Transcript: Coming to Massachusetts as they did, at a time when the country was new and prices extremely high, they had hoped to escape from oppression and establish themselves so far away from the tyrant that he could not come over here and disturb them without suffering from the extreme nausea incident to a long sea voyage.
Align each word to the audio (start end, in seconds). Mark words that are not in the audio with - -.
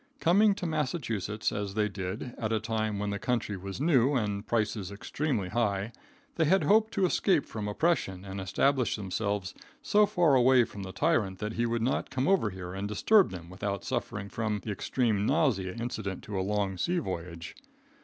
Coming 0.19 0.55
to 0.55 0.65
Massachusetts 0.65 1.51
as 1.51 1.75
they 1.75 1.87
did, 1.87 2.33
at 2.39 2.51
a 2.51 2.59
time 2.59 2.97
when 2.97 3.11
the 3.11 3.19
country 3.19 3.55
was 3.55 3.79
new 3.79 4.15
and 4.15 4.47
prices 4.47 4.91
extremely 4.91 5.49
high, 5.49 5.91
they 6.37 6.45
had 6.45 6.63
hoped 6.63 6.91
to 6.95 7.05
escape 7.05 7.45
from 7.45 7.67
oppression 7.67 8.25
and 8.25 8.41
establish 8.41 8.95
themselves 8.95 9.53
so 9.83 10.07
far 10.07 10.33
away 10.33 10.63
from 10.63 10.81
the 10.81 10.91
tyrant 10.91 11.37
that 11.37 11.53
he 11.53 11.65
could 11.67 11.83
not 11.83 12.09
come 12.09 12.27
over 12.27 12.49
here 12.49 12.73
and 12.73 12.87
disturb 12.87 13.29
them 13.29 13.47
without 13.47 13.83
suffering 13.83 14.27
from 14.27 14.61
the 14.63 14.71
extreme 14.71 15.23
nausea 15.27 15.75
incident 15.75 16.23
to 16.23 16.39
a 16.39 16.41
long 16.41 16.77
sea 16.79 16.97
voyage. 16.97 17.55